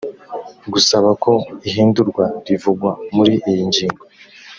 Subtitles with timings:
[0.73, 1.33] gusaba ko
[1.67, 4.03] ihindurwa rivugwa muri iyi ngingo